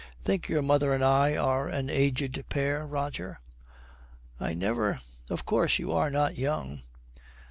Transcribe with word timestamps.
'Think 0.23 0.49
your 0.49 0.63
mother 0.63 0.93
and 0.93 1.03
I 1.03 1.35
are 1.35 1.67
an 1.69 1.87
aged 1.87 2.43
pair, 2.49 2.87
Roger?' 2.87 3.39
'I 4.39 4.55
never 4.55 4.97
of 5.29 5.45
course 5.45 5.77
you 5.77 5.91
are 5.91 6.09
not 6.09 6.39
young.' 6.39 6.81